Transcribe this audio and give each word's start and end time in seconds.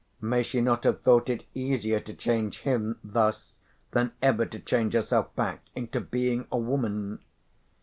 May 0.19 0.41
she 0.41 0.61
not 0.61 0.83
have 0.85 1.01
thought 1.03 1.29
it 1.29 1.45
easier 1.53 1.99
to 1.99 2.13
change 2.15 2.61
him 2.61 2.97
thus 3.03 3.59
than 3.91 4.13
ever 4.19 4.47
to 4.47 4.59
change 4.59 4.93
herself 4.95 5.35
back 5.35 5.61
into 5.75 6.01
being 6.01 6.47
a 6.51 6.57
woman? 6.57 7.19